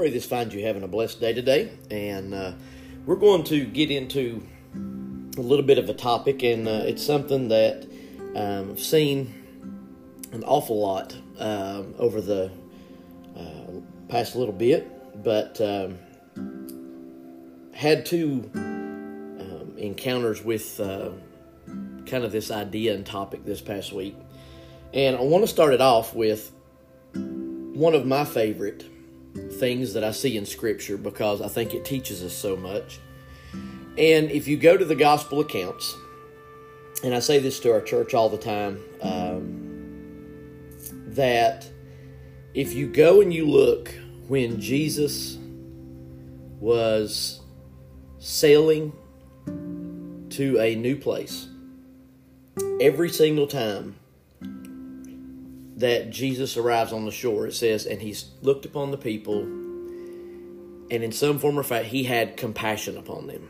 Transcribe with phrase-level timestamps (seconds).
[0.00, 1.70] pray this finds you having a blessed day today.
[1.90, 2.52] And uh,
[3.04, 4.42] we're going to get into
[5.36, 7.86] a little bit of a topic, and uh, it's something that
[8.34, 9.34] um, I've seen
[10.32, 12.50] an awful lot um, over the
[13.36, 13.72] uh,
[14.08, 15.98] past little bit, but um,
[17.74, 21.10] had two um, encounters with uh,
[22.06, 24.16] kind of this idea and topic this past week.
[24.94, 26.52] And I want to start it off with
[27.12, 28.86] one of my favorite
[29.34, 32.98] things that I see in Scripture because I think it teaches us so much.
[33.98, 35.96] And if you go to the gospel accounts,
[37.02, 40.66] and I say this to our church all the time, um,
[41.08, 41.68] that
[42.54, 43.92] if you go and you look
[44.28, 45.38] when Jesus
[46.58, 47.40] was
[48.18, 48.92] sailing
[50.30, 51.48] to a new place,
[52.80, 53.96] every single time
[55.80, 60.90] that Jesus arrives on the shore, it says, and he looked upon the people, and
[60.90, 63.48] in some form or fact, he had compassion upon them.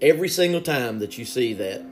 [0.00, 1.84] Every single time that you see that,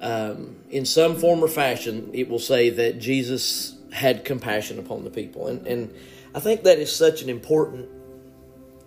[0.00, 5.10] um, in some form or fashion, it will say that Jesus had compassion upon the
[5.10, 5.94] people, and and
[6.34, 7.88] I think that is such an important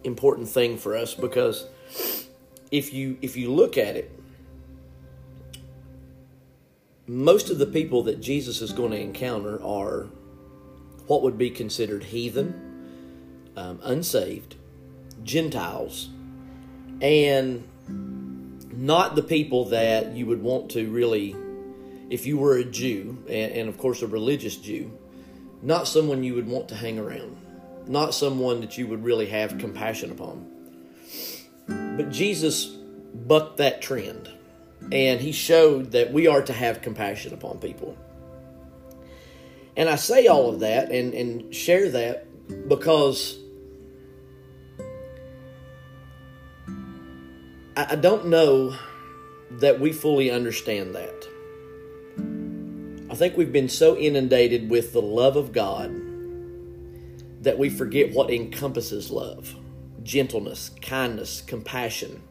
[0.03, 1.65] important thing for us because
[2.71, 4.11] if you if you look at it
[7.11, 10.07] most of the people that Jesus is going to encounter are
[11.07, 14.55] what would be considered heathen, um, unsaved,
[15.21, 16.09] Gentiles,
[17.01, 17.67] and
[18.71, 21.35] not the people that you would want to really,
[22.09, 24.97] if you were a Jew, and, and of course a religious Jew,
[25.61, 27.35] not someone you would want to hang around,
[27.87, 30.49] not someone that you would really have compassion upon.
[31.97, 34.29] But Jesus bucked that trend
[34.91, 37.97] and he showed that we are to have compassion upon people.
[39.77, 42.27] And I say all of that and, and share that
[42.67, 43.37] because
[47.75, 48.75] I, I don't know
[49.51, 51.27] that we fully understand that.
[53.09, 55.91] I think we've been so inundated with the love of God
[57.43, 59.55] that we forget what encompasses love
[60.03, 62.23] gentleness, kindness, compassion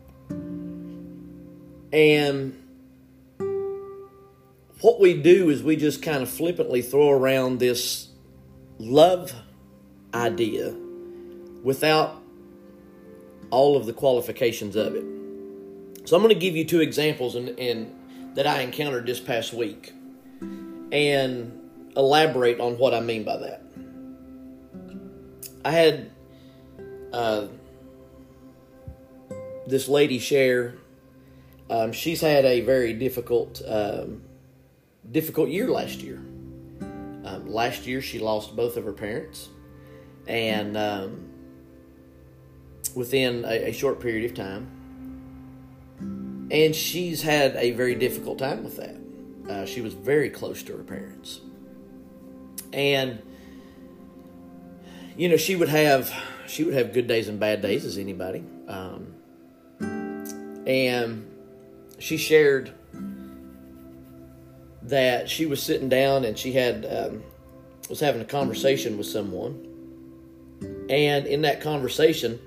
[1.93, 2.57] and
[4.81, 8.09] what we do is we just kind of flippantly throw around this
[8.79, 9.33] love
[10.15, 10.75] idea
[11.63, 12.21] without
[13.51, 15.05] all of the qualifications of it.
[16.07, 17.95] So I'm going to give you two examples in,
[18.35, 19.93] that I encountered this past week
[20.93, 21.61] and
[21.97, 23.63] elaborate on what I mean by that.
[25.65, 26.11] I had
[27.13, 27.49] uh,
[29.67, 30.75] this lady share
[31.71, 34.23] um, she's had a very difficult, um,
[35.11, 36.17] difficult year last year.
[37.25, 39.49] Um, last year, she lost both of her parents,
[40.27, 41.29] and um,
[42.97, 44.67] within a, a, short period of time,
[46.51, 48.97] and she's had a very difficult time with that.
[49.49, 51.41] Uh, she was very close to her parents,
[52.73, 53.23] and
[55.17, 56.13] you know she would have
[56.49, 59.15] she would have good days and bad days as anybody, um,
[60.67, 61.30] and
[62.01, 62.73] she shared
[64.83, 67.23] that she was sitting down and she had um,
[67.89, 69.67] was having a conversation with someone,
[70.89, 72.41] and in that conversation,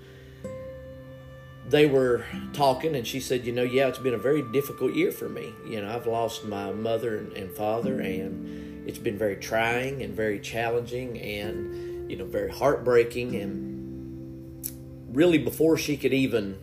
[1.69, 5.11] they were talking, and she said, "You know, yeah, it's been a very difficult year
[5.11, 5.53] for me.
[5.67, 10.15] You know, I've lost my mother and, and father, and it's been very trying and
[10.15, 16.57] very challenging, and you know, very heartbreaking, and really, before she could even."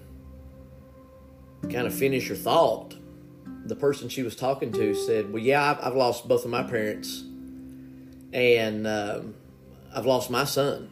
[1.72, 2.94] Kind of finish her thought,
[3.64, 6.62] the person she was talking to said, Well, yeah, I've, I've lost both of my
[6.62, 7.24] parents,
[8.32, 9.34] and um,
[9.94, 10.90] I've lost my son.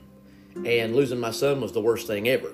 [0.65, 2.53] And losing my son was the worst thing ever.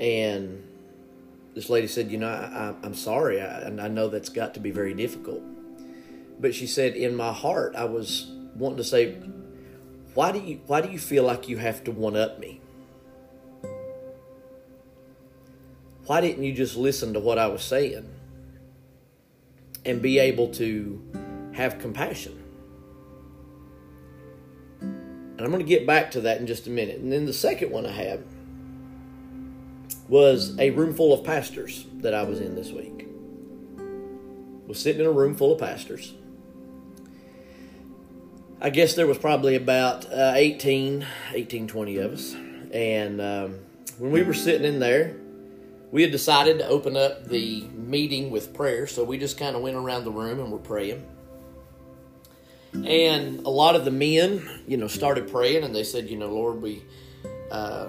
[0.00, 0.66] And
[1.54, 4.60] this lady said, You know, I, am sorry, I, and I know that's got to
[4.60, 5.42] be very difficult.
[6.40, 9.16] But she said, In my heart, I was wanting to say,
[10.14, 12.59] why do you why do you feel like you have to one up me?
[16.10, 18.04] Why didn't you just listen to what I was saying
[19.84, 21.00] and be able to
[21.54, 22.36] have compassion?
[24.80, 26.98] And I'm going to get back to that in just a minute.
[26.98, 28.24] And then the second one I had
[30.08, 33.06] was a room full of pastors that I was in this week.
[34.66, 36.12] Was sitting in a room full of pastors.
[38.60, 42.34] I guess there was probably about uh, 18, 18, 20 of us.
[42.72, 43.60] And um,
[43.98, 45.19] when we were sitting in there,
[45.90, 49.62] we had decided to open up the meeting with prayer, so we just kind of
[49.62, 51.04] went around the room and were praying.
[52.72, 56.28] And a lot of the men, you know, started praying and they said, you know,
[56.28, 56.84] Lord, we
[57.50, 57.88] uh,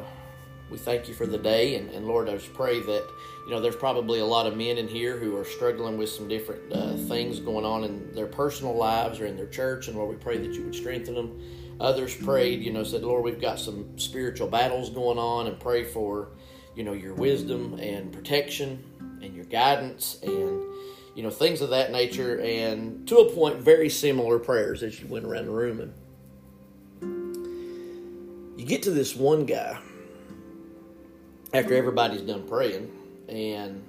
[0.72, 1.76] we thank you for the day.
[1.76, 3.08] And, and, Lord, I just pray that,
[3.46, 6.28] you know, there's probably a lot of men in here who are struggling with some
[6.28, 9.88] different uh, things going on in their personal lives or in their church.
[9.88, 11.40] And Lord, we pray that you would strengthen them.
[11.80, 15.84] Others prayed, you know, said, Lord, we've got some spiritual battles going on and pray
[15.84, 16.30] for,
[16.76, 18.84] you know, your wisdom and protection
[19.22, 20.62] and your guidance and
[21.16, 25.08] you know, things of that nature, and to a point, very similar prayers as you
[25.08, 25.92] went around the room.
[27.02, 29.78] And you get to this one guy
[31.54, 32.90] after everybody's done praying,
[33.28, 33.84] and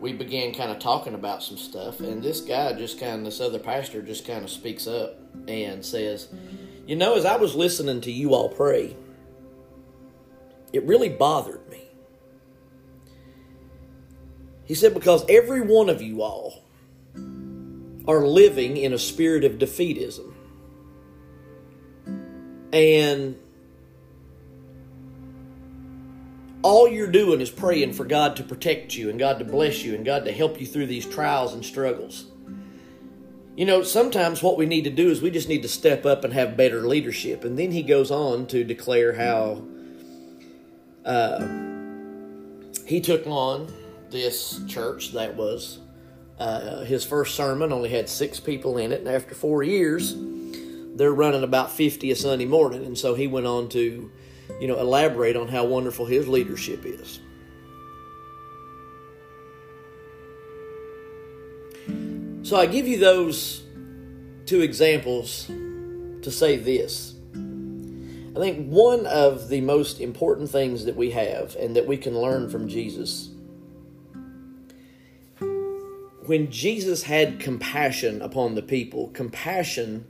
[0.00, 3.40] we began kind of talking about some stuff, and this guy just kind of, this
[3.40, 5.18] other pastor just kind of speaks up
[5.48, 6.28] and says,
[6.86, 8.96] You know, as I was listening to you all pray,
[10.72, 11.82] it really bothered me
[14.72, 16.64] he said, Because every one of you all
[18.08, 20.32] are living in a spirit of defeatism.
[22.72, 23.36] And
[26.62, 29.94] all you're doing is praying for God to protect you and God to bless you
[29.94, 32.24] and God to help you through these trials and struggles.
[33.54, 36.24] You know, sometimes what we need to do is we just need to step up
[36.24, 37.44] and have better leadership.
[37.44, 39.66] And then he goes on to declare how
[41.04, 41.46] uh,
[42.86, 43.72] he took on
[44.10, 45.78] this church that was
[46.38, 50.16] uh, his first sermon only had six people in it, and after four years,
[50.96, 52.84] they're running about 50 a Sunday morning.
[52.84, 54.10] And so he went on to,
[54.60, 57.20] you know, elaborate on how wonderful his leadership is.
[62.42, 63.62] So I give you those
[64.44, 67.14] two examples to say this.
[68.34, 72.18] I think one of the most important things that we have and that we can
[72.18, 73.32] learn from Jesus
[76.26, 80.06] when Jesus had compassion upon the people, compassion,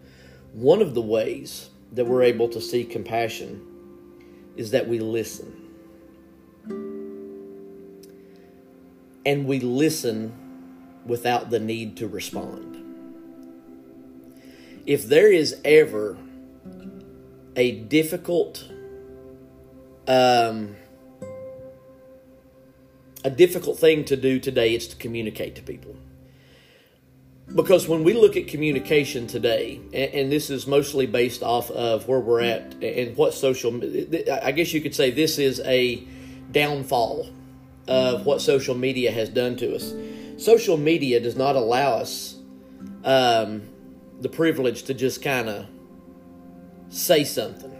[0.52, 3.66] one of the ways that we're able to see compassion
[4.56, 5.56] is that we listen.
[9.24, 10.32] And we listen
[11.06, 12.76] without the need to respond.
[14.84, 16.18] If there is ever
[17.56, 18.68] a difficult
[20.08, 20.76] um,
[23.24, 25.94] a difficult thing to do today is to communicate to people.
[27.54, 32.20] Because when we look at communication today, and, this is mostly based off of where
[32.20, 33.74] we're at and what social,
[34.42, 36.02] I guess you could say this is a
[36.50, 37.28] downfall
[37.88, 39.92] of what social media has done to us.
[40.38, 42.36] Social media does not allow us
[43.04, 43.62] um,
[44.20, 45.66] the privilege to just kind of
[46.92, 47.72] say something.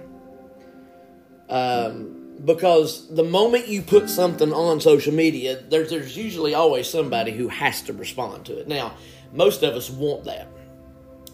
[1.49, 7.33] Um, because the moment you put something on social media, there's, there's usually always somebody
[7.33, 8.69] who has to respond to it.
[8.69, 8.95] Now,
[9.33, 10.49] most of us want that.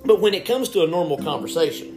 [0.05, 1.95] But when it comes to a normal conversation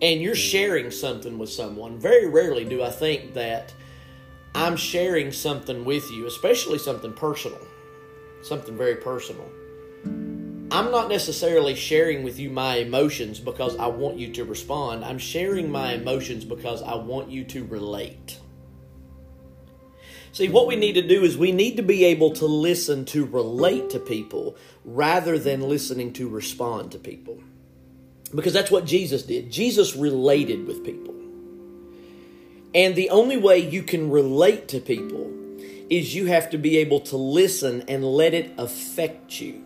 [0.00, 3.74] and you're sharing something with someone, very rarely do I think that
[4.54, 7.60] I'm sharing something with you, especially something personal,
[8.42, 9.50] something very personal.
[10.70, 15.04] I'm not necessarily sharing with you my emotions because I want you to respond.
[15.04, 18.40] I'm sharing my emotions because I want you to relate.
[20.32, 23.24] See, what we need to do is we need to be able to listen to
[23.24, 27.38] relate to people rather than listening to respond to people.
[28.34, 29.52] Because that's what Jesus did.
[29.52, 31.14] Jesus related with people.
[32.74, 35.32] And the only way you can relate to people
[35.88, 39.65] is you have to be able to listen and let it affect you.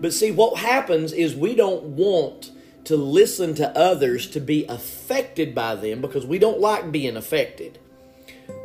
[0.00, 2.52] But see, what happens is we don't want
[2.84, 7.78] to listen to others to be affected by them because we don't like being affected.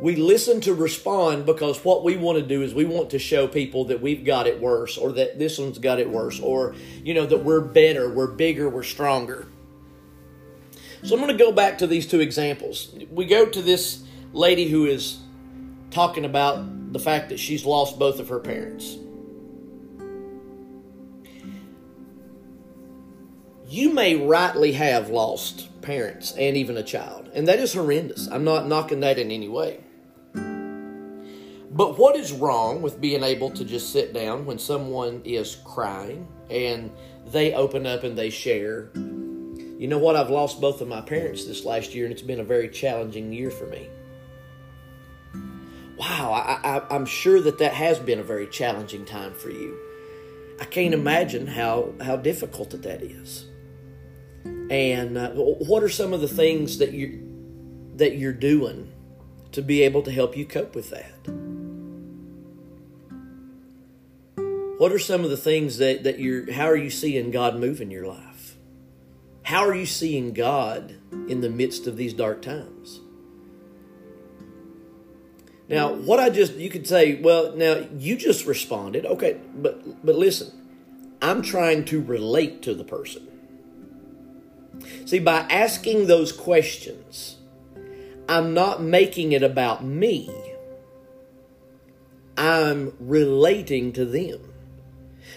[0.00, 3.48] We listen to respond because what we want to do is we want to show
[3.48, 7.14] people that we've got it worse or that this one's got it worse or, you
[7.14, 9.48] know, that we're better, we're bigger, we're stronger.
[11.02, 12.94] So I'm going to go back to these two examples.
[13.10, 15.18] We go to this lady who is
[15.90, 18.96] talking about the fact that she's lost both of her parents.
[23.72, 28.28] You may rightly have lost parents and even a child, and that is horrendous.
[28.28, 29.80] I'm not knocking that in any way.
[30.34, 36.28] But what is wrong with being able to just sit down when someone is crying
[36.50, 36.92] and
[37.28, 38.90] they open up and they share?
[38.94, 40.16] You know what?
[40.16, 43.32] I've lost both of my parents this last year, and it's been a very challenging
[43.32, 43.88] year for me.
[45.96, 49.78] Wow, I, am sure that that has been a very challenging time for you.
[50.60, 53.46] I can't imagine how, how difficult that, that is
[54.44, 57.28] and uh, what are some of the things that you
[57.96, 58.90] that you're doing
[59.52, 61.12] to be able to help you cope with that
[64.82, 67.80] What are some of the things that, that you're, how are you seeing God move
[67.80, 68.56] in your life?
[69.44, 70.96] How are you seeing God
[71.28, 72.98] in the midst of these dark times?
[75.68, 79.06] Now, what I just, you could say, well, now you just responded.
[79.06, 80.50] Okay, but, but listen,
[81.22, 83.28] I'm trying to relate to the person.
[85.04, 87.36] See, by asking those questions,
[88.28, 90.30] I'm not making it about me.
[92.36, 94.40] I'm relating to them.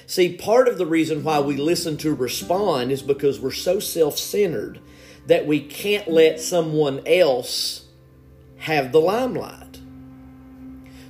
[0.08, 4.18] See, part of the reason why we listen to respond is because we're so self
[4.18, 4.80] centered
[5.28, 7.86] that we can't let someone else
[8.58, 9.80] have the limelight.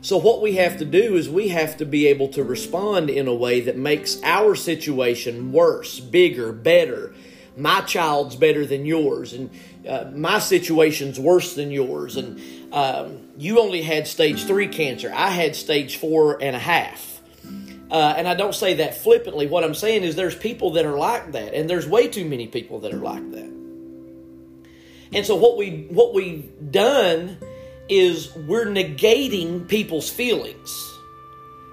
[0.02, 3.28] So, what we have to do is we have to be able to respond in
[3.28, 7.14] a way that makes our situation worse, bigger, better.
[7.58, 9.50] My child's better than yours, and
[9.88, 12.18] uh, my situation's worse than yours.
[12.18, 12.42] And
[12.74, 17.22] um, you only had stage three cancer, I had stage four and a half.
[17.90, 19.48] Uh, and I don't say that flippantly.
[19.48, 22.48] What I'm saying is there's people that are like that, and there's way too many
[22.48, 23.52] people that are like that.
[25.14, 27.38] And so what we what we've done
[27.88, 30.92] is we're negating people's feelings.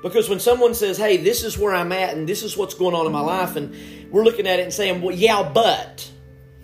[0.03, 2.95] Because when someone says, hey, this is where I'm at and this is what's going
[2.95, 3.75] on in my life, and
[4.13, 6.09] we're looking at it and saying, well, yeah, but.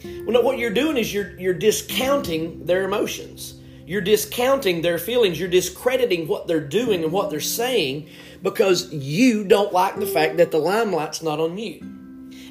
[0.04, 3.54] Well, no, what you're doing is you're, you're discounting their emotions.
[3.86, 5.40] You're discounting their feelings.
[5.40, 8.10] You're discrediting what they're doing and what they're saying
[8.42, 11.80] because you don't like the fact that the limelight's not on you.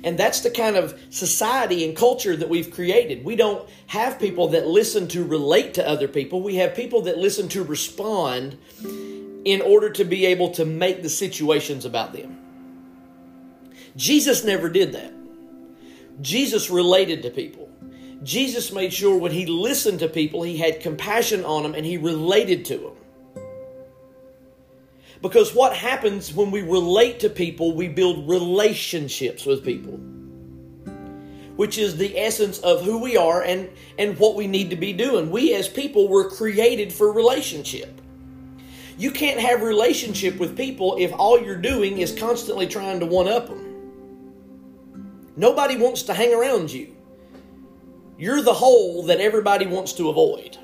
[0.03, 3.23] And that's the kind of society and culture that we've created.
[3.23, 6.41] We don't have people that listen to relate to other people.
[6.41, 8.57] We have people that listen to respond
[9.45, 12.46] in order to be able to make the situations about them.
[13.97, 15.11] Jesus never did that.
[16.21, 17.69] Jesus related to people.
[18.23, 21.97] Jesus made sure when he listened to people, he had compassion on them and he
[21.97, 22.93] related to them.
[25.21, 29.93] Because what happens when we relate to people, we build relationships with people,
[31.55, 34.93] which is the essence of who we are and, and what we need to be
[34.93, 35.31] doing.
[35.31, 37.99] We as people were created for relationship.
[38.99, 43.27] You can't have relationship with people if all you're doing is constantly trying to one
[43.27, 43.66] up them.
[45.37, 46.95] Nobody wants to hang around you.
[48.17, 50.57] You're the hole that everybody wants to avoid.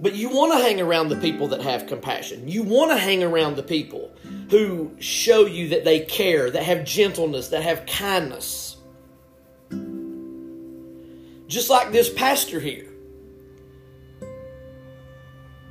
[0.00, 2.46] But you want to hang around the people that have compassion.
[2.46, 4.14] You want to hang around the people
[4.48, 8.76] who show you that they care, that have gentleness, that have kindness.
[11.48, 12.91] Just like this pastor here.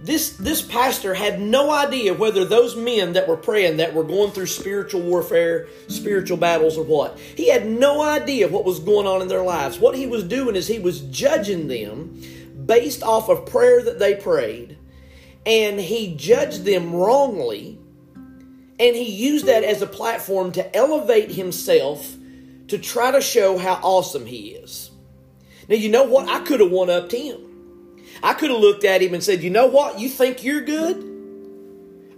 [0.03, 4.31] This, this pastor had no idea whether those men that were praying that were going
[4.31, 7.19] through spiritual warfare, spiritual battles, or what.
[7.19, 9.77] He had no idea what was going on in their lives.
[9.77, 12.19] What he was doing is he was judging them
[12.65, 14.75] based off of prayer that they prayed,
[15.45, 17.77] and he judged them wrongly,
[18.79, 22.15] and he used that as a platform to elevate himself
[22.69, 24.89] to try to show how awesome he is.
[25.69, 26.27] Now, you know what?
[26.27, 27.50] I could have one upped him.
[28.23, 29.99] I could have looked at him and said, You know what?
[29.99, 31.07] You think you're good?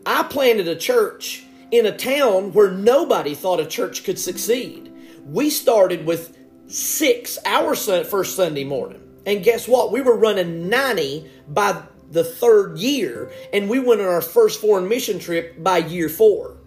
[0.05, 4.91] I planted a church in a town where nobody thought a church could succeed.
[5.25, 9.01] We started with six our first Sunday morning.
[9.25, 9.91] And guess what?
[9.91, 11.81] We were running 90 by
[12.11, 16.57] the third year, and we went on our first foreign mission trip by year four.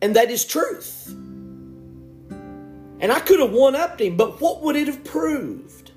[0.00, 1.08] And that is truth.
[3.00, 5.87] And I could have one upped him, but what would it have proved?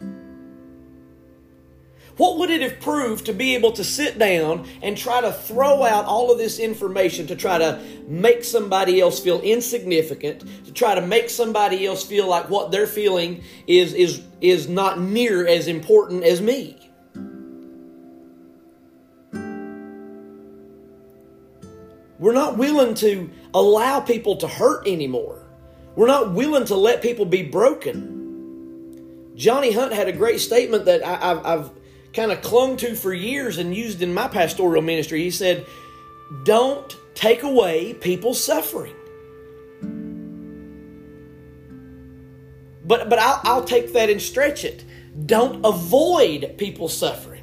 [2.18, 5.84] What would it have proved to be able to sit down and try to throw
[5.84, 10.96] out all of this information to try to make somebody else feel insignificant, to try
[10.96, 15.68] to make somebody else feel like what they're feeling is, is, is not near as
[15.68, 16.78] important as me?
[22.20, 25.44] We're not willing to allow people to hurt anymore.
[25.96, 29.32] We're not willing to let people be broken.
[29.36, 31.72] Johnny Hunt had a great statement that I, have
[32.14, 35.22] kind of clung to for years and used in my pastoral ministry.
[35.22, 35.66] He said,
[36.44, 38.96] Don't take away people's suffering.
[42.84, 44.84] But, but I'll, I'll take that and stretch it.
[45.26, 47.42] Don't avoid people's suffering.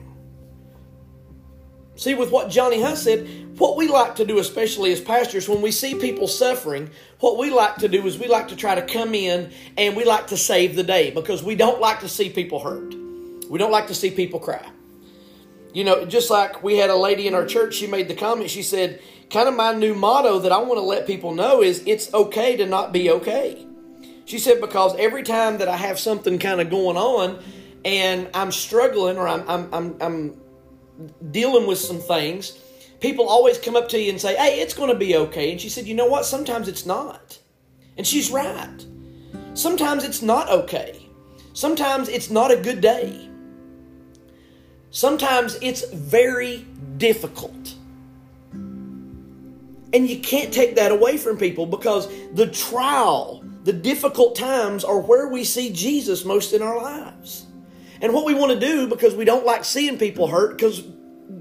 [1.96, 5.62] See, with what Johnny Hunt said, what we like to do, especially as pastors, when
[5.62, 8.82] we see people suffering, what we like to do is we like to try to
[8.82, 12.30] come in and we like to save the day because we don't like to see
[12.30, 12.94] people hurt.
[13.48, 14.66] We don't like to see people cry.
[15.72, 18.50] You know, just like we had a lady in our church, she made the comment,
[18.50, 19.00] she said,
[19.30, 22.56] kind of my new motto that I want to let people know is it's okay
[22.56, 23.66] to not be okay.
[24.24, 27.42] She said, because every time that I have something kind of going on
[27.84, 30.40] and I'm struggling or I'm, I'm, I'm, I'm
[31.30, 32.58] dealing with some things,
[33.00, 35.52] people always come up to you and say, hey, it's going to be okay.
[35.52, 36.24] And she said, you know what?
[36.24, 37.38] Sometimes it's not.
[37.96, 38.86] And she's right.
[39.54, 41.08] Sometimes it's not okay.
[41.52, 43.27] Sometimes it's not a good day.
[44.90, 46.66] Sometimes it's very
[46.96, 47.74] difficult.
[49.92, 55.00] And you can't take that away from people because the trial, the difficult times are
[55.00, 57.46] where we see Jesus most in our lives.
[58.00, 60.84] And what we want to do because we don't like seeing people hurt, because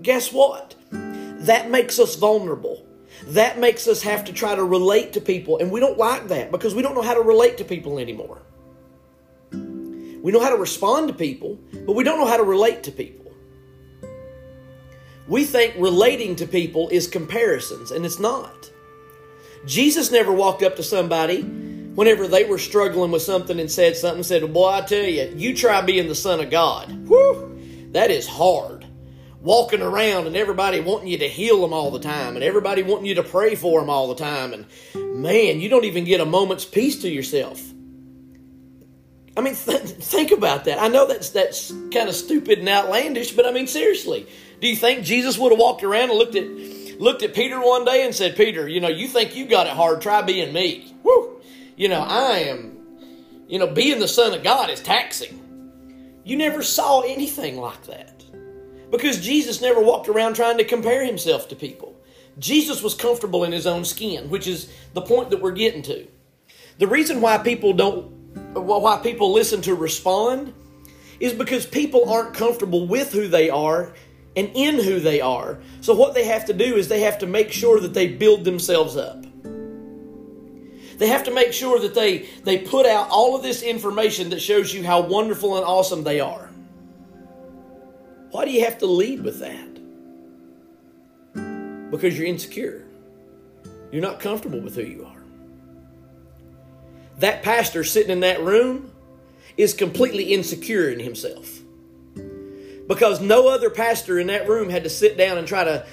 [0.02, 0.76] guess what?
[0.92, 2.86] That makes us vulnerable.
[3.28, 5.60] That makes us have to try to relate to people.
[5.60, 8.42] And we don't like that because we don't know how to relate to people anymore.
[9.52, 12.92] We know how to respond to people, but we don't know how to relate to
[12.92, 13.27] people.
[15.28, 18.72] We think relating to people is comparisons, and it's not.
[19.66, 24.24] Jesus never walked up to somebody whenever they were struggling with something and said something,
[24.24, 26.92] said, well, Boy, I tell you, you try being the Son of God.
[27.08, 28.86] Whew, that is hard.
[29.42, 33.08] Walking around and everybody wanting you to heal them all the time and everybody wanting
[33.08, 34.54] you to pray for them all the time.
[34.54, 34.66] And
[35.22, 37.62] man, you don't even get a moment's peace to yourself.
[39.36, 40.80] I mean, th- think about that.
[40.80, 44.28] I know that's that's kind of stupid and outlandish, but I mean, seriously,
[44.60, 47.86] do you think Jesus would have walked around and looked at looked at Peter one
[47.86, 50.02] day and said, "Peter, you know, you think you got it hard?
[50.02, 51.42] Try being me." Woo!
[51.76, 52.78] You know, I am.
[53.48, 55.44] You know, being the son of God is taxing.
[56.24, 58.26] You never saw anything like that
[58.92, 61.96] because Jesus never walked around trying to compare himself to people.
[62.40, 66.08] Jesus was comfortable in his own skin, which is the point that we're getting to.
[66.78, 68.06] The reason why people don't,
[68.54, 70.54] why people listen to respond,
[71.20, 73.94] is because people aren't comfortable with who they are
[74.38, 75.58] and in who they are.
[75.82, 78.46] So, what they have to do is they have to make sure that they build
[78.46, 79.26] themselves up.
[81.00, 84.40] They have to make sure that they, they put out all of this information that
[84.40, 86.50] shows you how wonderful and awesome they are.
[88.32, 89.74] Why do you have to lead with that?
[91.92, 92.86] Because you're insecure.
[93.92, 95.24] You're not comfortable with who you are.
[97.20, 98.92] That pastor sitting in that room
[99.56, 101.62] is completely insecure in himself
[102.88, 105.86] because no other pastor in that room had to sit down and try to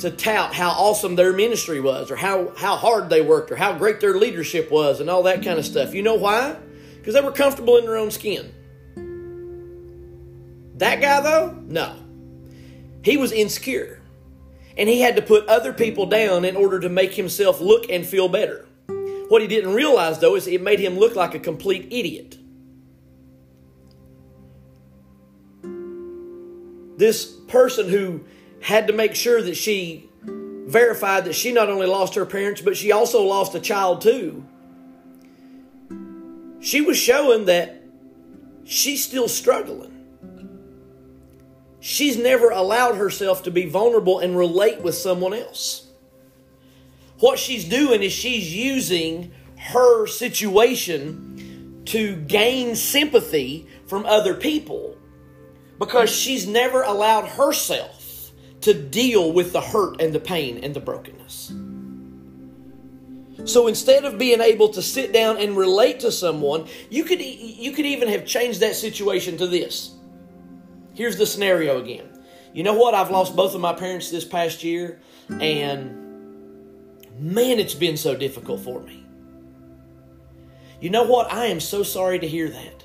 [0.00, 3.72] to tout how awesome their ministry was or how, how hard they worked or how
[3.76, 5.94] great their leadership was and all that kind of stuff.
[5.94, 6.56] You know why?
[6.96, 8.52] Because they were comfortable in their own skin.
[10.76, 11.96] That guy, though, no.
[13.02, 14.00] He was insecure.
[14.76, 18.06] And he had to put other people down in order to make himself look and
[18.06, 18.66] feel better.
[19.28, 22.38] What he didn't realize, though, is it made him look like a complete idiot.
[26.98, 28.24] This person who
[28.60, 32.76] had to make sure that she verified that she not only lost her parents, but
[32.76, 34.44] she also lost a child too.
[36.60, 37.82] She was showing that
[38.64, 39.94] she's still struggling.
[41.80, 45.86] She's never allowed herself to be vulnerable and relate with someone else.
[47.20, 54.97] What she's doing is she's using her situation to gain sympathy from other people
[55.78, 60.80] because she's never allowed herself to deal with the hurt and the pain and the
[60.80, 61.52] brokenness.
[63.44, 67.70] So instead of being able to sit down and relate to someone, you could you
[67.72, 69.94] could even have changed that situation to this.
[70.94, 72.08] Here's the scenario again.
[72.52, 72.94] You know what?
[72.94, 76.08] I've lost both of my parents this past year and
[77.18, 79.04] man, it's been so difficult for me.
[80.80, 81.32] You know what?
[81.32, 82.84] I am so sorry to hear that.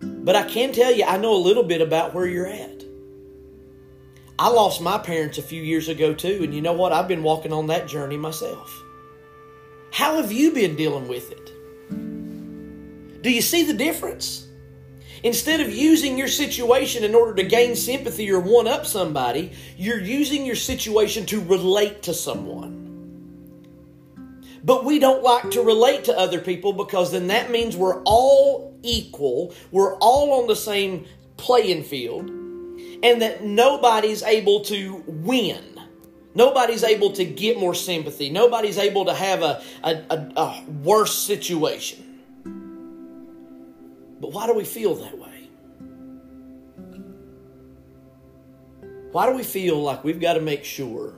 [0.00, 2.84] But I can tell you, I know a little bit about where you're at.
[4.38, 6.92] I lost my parents a few years ago too, and you know what?
[6.92, 8.82] I've been walking on that journey myself.
[9.92, 13.22] How have you been dealing with it?
[13.22, 14.46] Do you see the difference?
[15.22, 20.00] Instead of using your situation in order to gain sympathy or one up somebody, you're
[20.00, 22.78] using your situation to relate to someone.
[24.64, 28.69] But we don't like to relate to other people because then that means we're all
[28.82, 32.28] equal, we're all on the same playing field,
[33.02, 35.64] and that nobody's able to win.
[36.34, 38.30] Nobody's able to get more sympathy.
[38.30, 42.20] Nobody's able to have a, a, a, a worse situation.
[44.20, 45.48] But why do we feel that way?
[49.12, 51.14] Why do we feel like we've got to make sure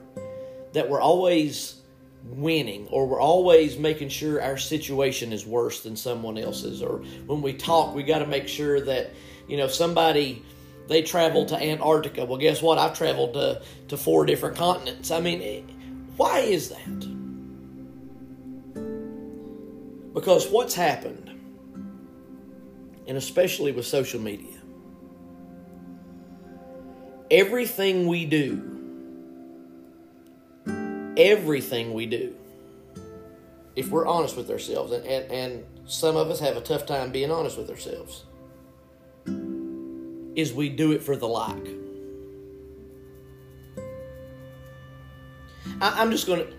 [0.73, 1.82] that we're always
[2.25, 7.43] winning or we're always making sure our situation is worse than someone else's or when
[7.43, 9.11] we talk we got to make sure that
[9.49, 10.43] you know somebody
[10.89, 12.25] they traveled to antarctica.
[12.25, 12.77] Well guess what?
[12.77, 15.11] I've traveled to, to four different continents.
[15.11, 15.65] I mean
[16.17, 17.01] why is that?
[20.15, 21.31] Because what's happened
[23.07, 24.61] and especially with social media
[27.31, 28.72] everything we do
[31.17, 32.35] everything we do,
[33.77, 37.13] if we're honest with ourselves, and, and, and some of us have a tough time
[37.13, 38.25] being honest with ourselves,
[40.37, 41.69] is we do it for the like.
[45.81, 46.53] I, I'm just going to.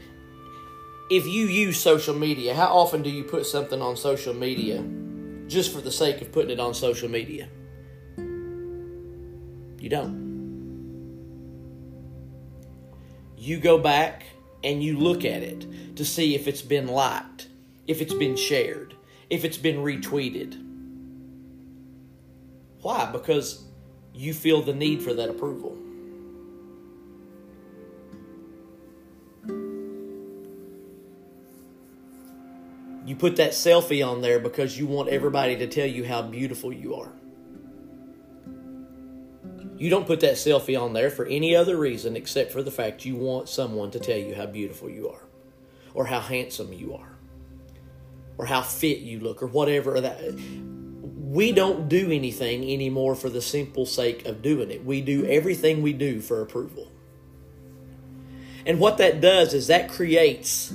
[1.09, 4.83] If you use social media, how often do you put something on social media
[5.47, 7.49] just for the sake of putting it on social media?
[9.79, 10.23] You don't.
[13.37, 14.23] You go back
[14.63, 17.47] and you look at it to see if it's been liked,
[17.87, 18.95] if it's been shared,
[19.29, 20.59] if it's been retweeted.
[22.81, 23.09] Why?
[23.11, 23.63] Because
[24.13, 25.77] you feel the need for that approval.
[33.05, 36.71] You put that selfie on there because you want everybody to tell you how beautiful
[36.71, 37.11] you are.
[39.83, 43.03] You don't put that selfie on there for any other reason except for the fact
[43.03, 45.25] you want someone to tell you how beautiful you are,
[45.93, 47.17] or how handsome you are,
[48.37, 50.21] or how fit you look, or whatever that.
[51.01, 54.85] We don't do anything anymore for the simple sake of doing it.
[54.85, 56.89] We do everything we do for approval.
[58.65, 60.71] And what that does is that creates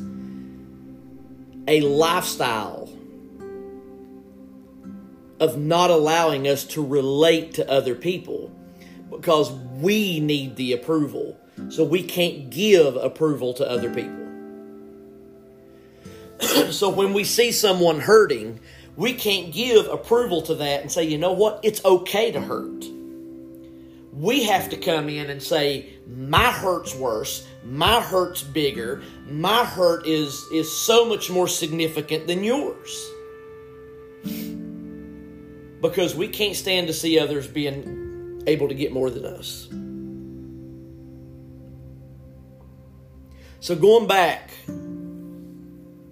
[1.66, 2.90] a lifestyle
[5.40, 8.52] of not allowing us to relate to other people
[9.10, 11.38] because we need the approval.
[11.70, 14.28] So we can't give approval to other people.
[16.72, 18.60] so when we see someone hurting,
[18.96, 22.84] we can't give approval to that and say, you know what, it's okay to hurt.
[24.12, 30.06] We have to come in and say, my hurt's worse, my hurt's bigger, my hurt
[30.06, 33.10] is, is so much more significant than yours.
[35.80, 38.07] Because we can't stand to see others being
[38.48, 39.68] able to get more than us.
[43.60, 44.50] So, going back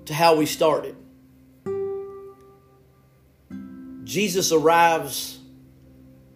[0.07, 0.97] to how we started,
[4.05, 5.39] Jesus arrives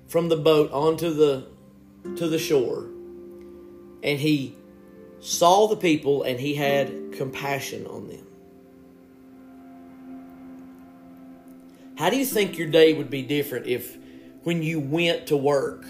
[0.09, 1.47] from the boat onto the
[2.17, 2.89] to the shore
[4.03, 4.57] and he
[5.21, 8.27] saw the people and he had compassion on them.
[11.97, 13.97] How do you think your day would be different if
[14.43, 15.85] when you went to work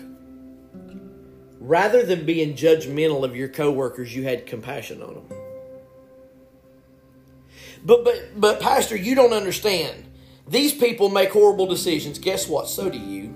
[1.59, 5.25] rather than being judgmental of your coworkers you had compassion on them?
[7.85, 10.05] But but but pastor, you don't understand.
[10.47, 12.19] These people make horrible decisions.
[12.19, 12.69] Guess what?
[12.69, 13.35] So do you.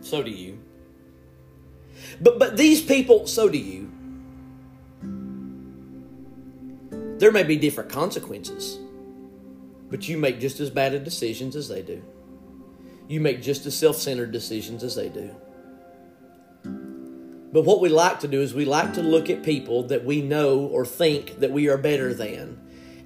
[0.00, 0.58] So do you.
[2.20, 3.90] But but these people, so do you.
[7.18, 8.78] There may be different consequences,
[9.92, 12.02] but you make just as bad of decisions as they do.
[13.08, 15.36] You make just as self-centered decisions as they do.
[17.52, 20.22] But what we like to do is we like to look at people that we
[20.22, 22.58] know or think that we are better than,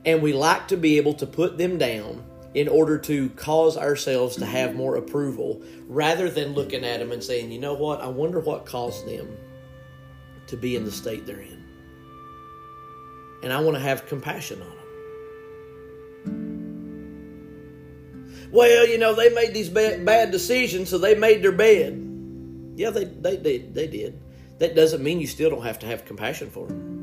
[0.04, 4.36] and we like to be able to put them down in order to cause ourselves
[4.36, 8.06] to have more approval rather than looking at them and saying, you know what, I
[8.06, 9.36] wonder what caused them
[10.46, 11.64] to be in the state they're in.
[13.42, 14.75] And I want to have compassion on them.
[18.50, 22.02] Well, you know, they made these bad, decisions, so they made their bed.
[22.76, 24.18] Yeah, they, they, they, they did.
[24.58, 26.96] That doesn't mean you still don't have to have compassion for them.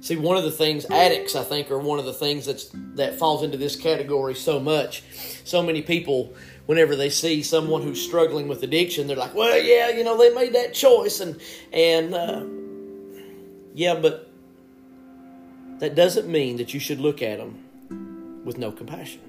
[0.00, 3.18] See, one of the things addicts, I think, are one of the things that's that
[3.18, 5.02] falls into this category so much.
[5.44, 6.32] So many people,
[6.66, 10.32] whenever they see someone who's struggling with addiction, they're like, "Well, yeah, you know, they
[10.32, 11.40] made that choice," and
[11.72, 12.44] and uh,
[13.74, 14.30] yeah, but
[15.80, 19.20] that doesn't mean that you should look at them with no compassion.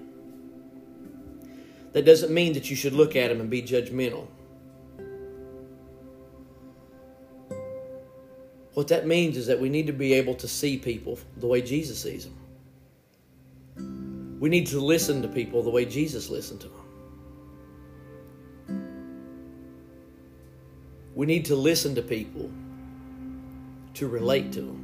[1.97, 4.27] That doesn't mean that you should look at them and be judgmental.
[8.75, 11.59] What that means is that we need to be able to see people the way
[11.59, 12.35] Jesus sees them.
[14.39, 16.85] We need to listen to people the way Jesus listened to them.
[21.15, 22.51] We need to listen to people
[23.95, 24.83] to relate to them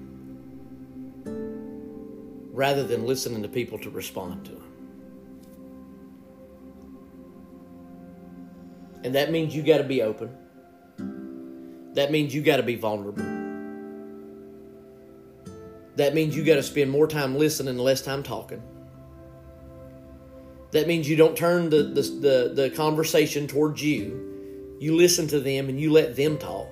[2.51, 4.62] rather than listening to people to respond to them.
[9.03, 10.29] And that means you got to be open.
[11.93, 13.23] That means you got to be vulnerable.
[15.95, 18.63] That means you got to spend more time listening and less time talking.
[20.71, 24.77] That means you don't turn the, the, the, the, conversation towards you.
[24.79, 26.67] You listen to them and you let them talk.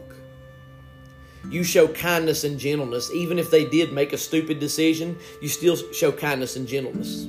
[1.52, 3.12] You show kindness and gentleness.
[3.14, 7.28] Even if they did make a stupid decision, you still show kindness and gentleness.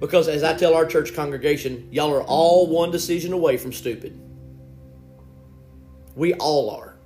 [0.00, 4.18] Because as I tell our church congregation, y'all are all one decision away from stupid.
[6.16, 6.96] We all are.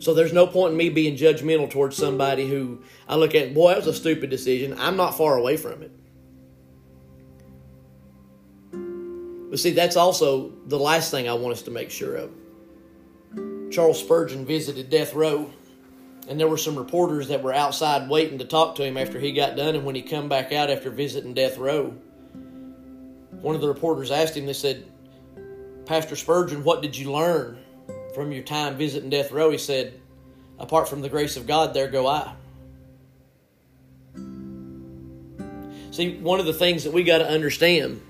[0.00, 3.68] So there's no point in me being judgmental towards somebody who I look at, boy,
[3.68, 4.74] that was a stupid decision.
[4.76, 5.92] I'm not far away from it.
[9.48, 12.32] But see, that's also the last thing I want us to make sure of.
[13.70, 15.50] Charles Spurgeon visited death row,
[16.28, 19.32] and there were some reporters that were outside waiting to talk to him after he
[19.32, 19.74] got done.
[19.74, 21.94] And when he come back out after visiting death row,
[23.40, 24.84] one of the reporters asked him, they said,
[25.84, 27.58] Pastor Spurgeon, what did you learn
[28.14, 29.50] from your time visiting death row?
[29.50, 30.00] He said,
[30.58, 32.34] Apart from the grace of God, there go I.
[35.90, 38.00] See, one of the things that we got to understand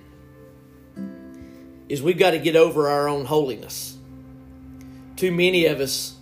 [1.89, 3.97] is we've got to get over our own holiness.
[5.17, 6.15] Too many of us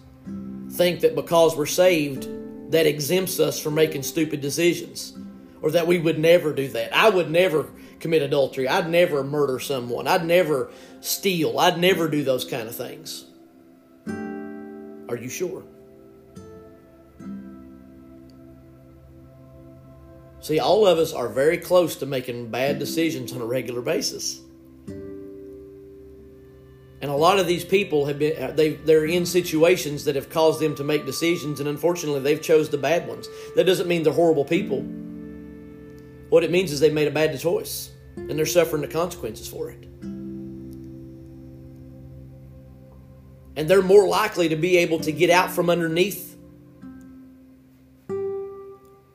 [0.80, 2.26] think that because we're saved,
[2.72, 5.12] that exempts us from making stupid decisions
[5.60, 6.96] or that we would never do that.
[6.96, 8.66] I would never commit adultery.
[8.66, 10.08] I'd never murder someone.
[10.08, 10.70] I'd never
[11.02, 11.58] steal.
[11.58, 13.26] I'd never do those kind of things.
[15.10, 15.64] Are you sure?
[20.40, 24.40] See, all of us are very close to making bad decisions on a regular basis.
[27.02, 30.28] And a lot of these people have been uh, they they're in situations that have
[30.28, 33.28] caused them to make decisions and unfortunately they've chose the bad ones.
[33.56, 34.82] That doesn't mean they're horrible people.
[36.28, 39.70] What it means is they made a bad choice and they're suffering the consequences for
[39.70, 39.84] it.
[43.56, 46.29] And they're more likely to be able to get out from underneath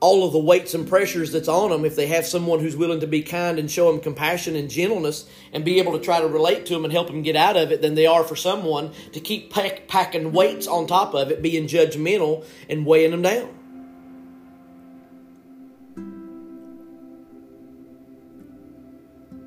[0.00, 3.00] all of the weights and pressures that's on them if they have someone who's willing
[3.00, 6.28] to be kind and show them compassion and gentleness and be able to try to
[6.28, 8.92] relate to them and help them get out of it than they are for someone
[9.12, 13.48] to keep pack, packing weights on top of it, being judgmental and weighing them down.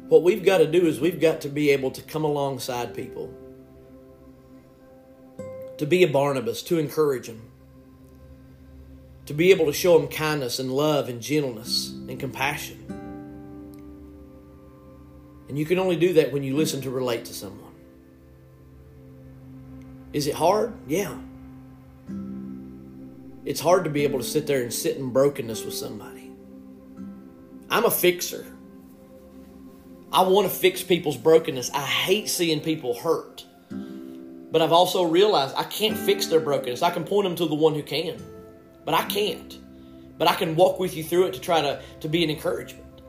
[0.07, 3.31] What we've got to do is we've got to be able to come alongside people,
[5.77, 7.43] to be a Barnabas, to encourage them
[9.29, 12.83] to be able to show them kindness and love and gentleness and compassion.
[15.47, 17.75] And you can only do that when you listen to relate to someone.
[20.13, 20.73] Is it hard?
[20.87, 21.15] Yeah.
[23.45, 26.31] It's hard to be able to sit there and sit in brokenness with somebody.
[27.69, 28.47] I'm a fixer.
[30.11, 31.69] I want to fix people's brokenness.
[31.69, 33.45] I hate seeing people hurt.
[33.69, 36.81] But I've also realized I can't fix their brokenness.
[36.81, 38.38] I can point them to the one who can
[38.89, 39.55] but I can't.
[40.17, 43.01] But I can walk with you through it to try to, to be an encouragement.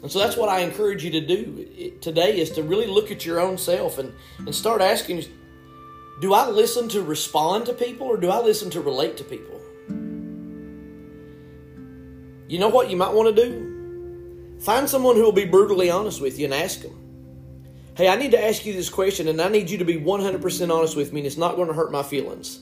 [0.00, 3.26] And so that's what I encourage you to do today is to really look at
[3.26, 5.26] your own self and, and start asking
[6.22, 9.60] do I listen to respond to people or do I listen to relate to people?
[12.48, 14.56] You know what you might want to do?
[14.60, 17.09] Find someone who will be brutally honest with you and ask them.
[18.00, 20.74] Hey, I need to ask you this question, and I need you to be 100%
[20.74, 22.60] honest with me, and it's not going to hurt my feelings.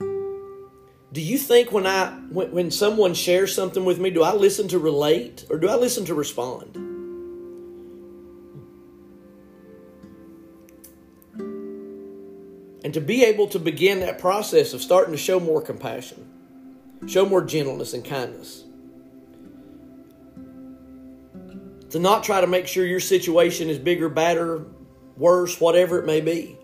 [0.00, 4.66] Do you think when I when, when someone shares something with me, do I listen
[4.66, 6.74] to relate or do I listen to respond?
[12.82, 16.28] And to be able to begin that process of starting to show more compassion,
[17.06, 18.64] show more gentleness and kindness.
[21.90, 24.64] To not try to make sure your situation is bigger, badder,
[25.16, 26.58] worse, whatever it may be.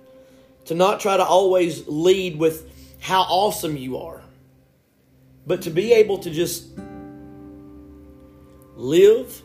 [0.66, 4.22] To not try to always lead with how awesome you are,
[5.46, 6.68] but to be able to just
[8.76, 9.42] live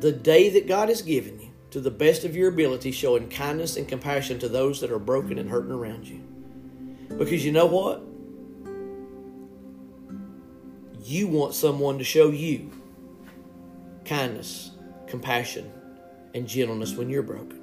[0.00, 3.76] the day that God has given you to the best of your ability, showing kindness
[3.76, 6.22] and compassion to those that are broken and hurting around you.
[7.16, 8.02] Because you know what?
[11.02, 12.70] You want someone to show you
[14.08, 14.70] kindness,
[15.06, 15.70] compassion,
[16.34, 17.60] and gentleness when you're broken.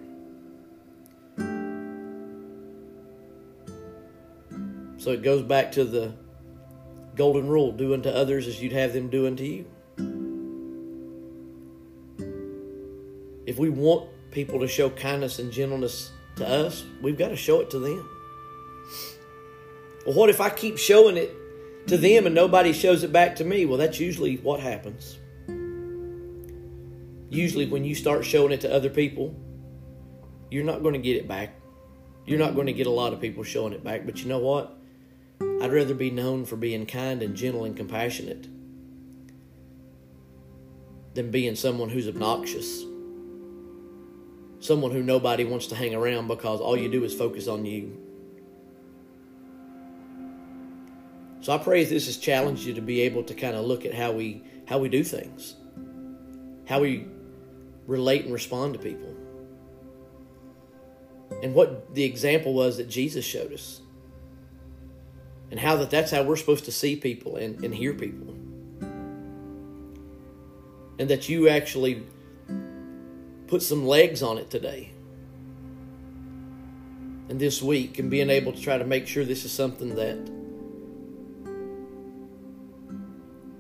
[4.98, 6.14] So it goes back to the
[7.16, 9.66] golden rule do unto others as you'd have them do unto you.
[13.48, 17.62] If we want people to show kindness and gentleness to us, we've got to show
[17.62, 18.08] it to them.
[20.06, 21.36] Well, what if I keep showing it
[21.88, 23.66] to them and nobody shows it back to me?
[23.66, 25.18] Well, that's usually what happens
[27.36, 29.36] usually when you start showing it to other people,
[30.50, 31.60] you're not going to get it back.
[32.26, 34.06] You're not going to get a lot of people showing it back.
[34.06, 34.76] But you know what?
[35.62, 38.48] I'd rather be known for being kind and gentle and compassionate
[41.14, 42.84] than being someone who's obnoxious.
[44.60, 48.02] Someone who nobody wants to hang around because all you do is focus on you.
[51.42, 53.94] So I pray this has challenged you to be able to kind of look at
[53.94, 55.56] how we how we do things.
[56.68, 57.08] How we
[57.88, 59.14] relate and respond to people.
[61.44, 63.82] and what the example was that Jesus showed us.
[65.52, 68.34] And how that that's how we're supposed to see people and, and hear people.
[70.98, 72.04] And that you actually
[73.48, 74.92] put some legs on it today
[77.30, 80.18] and this week and being able to try to make sure this is something that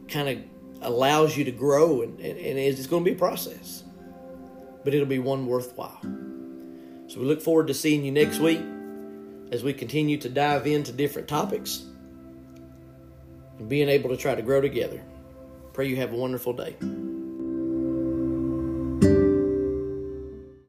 [0.07, 0.43] kind of
[0.81, 3.84] allows you to grow and, and, and it's going to be a process
[4.85, 5.99] but it'll be one worthwhile.
[7.07, 8.61] So we look forward to seeing you next week
[9.51, 11.83] as we continue to dive into different topics
[13.59, 15.03] and being able to try to grow together.
[15.73, 16.75] Pray you have a wonderful day